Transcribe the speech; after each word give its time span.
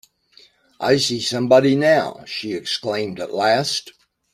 ‘I 0.79 0.97
see 0.97 1.21
somebody 1.21 1.75
now!’ 1.75 2.23
she 2.25 2.53
exclaimed 2.53 3.19
at 3.19 3.35
last. 3.35 3.91